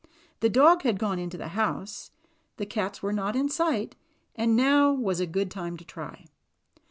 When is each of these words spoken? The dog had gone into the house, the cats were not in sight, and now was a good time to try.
The 0.39 0.49
dog 0.49 0.81
had 0.81 0.97
gone 0.97 1.19
into 1.19 1.37
the 1.37 1.49
house, 1.49 2.09
the 2.57 2.65
cats 2.65 3.03
were 3.03 3.13
not 3.13 3.35
in 3.35 3.49
sight, 3.49 3.95
and 4.35 4.55
now 4.55 4.91
was 4.91 5.19
a 5.19 5.27
good 5.27 5.51
time 5.51 5.77
to 5.77 5.85
try. 5.85 6.25